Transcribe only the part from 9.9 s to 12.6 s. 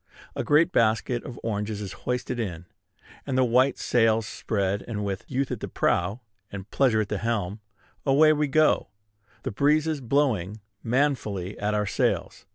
blowing manfully at our sails.